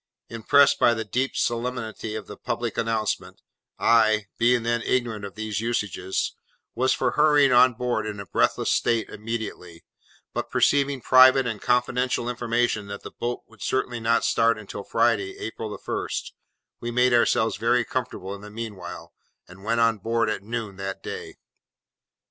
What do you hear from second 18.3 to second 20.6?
in the mean while, and went on board at